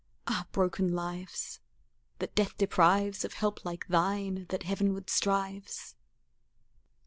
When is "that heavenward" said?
4.49-5.11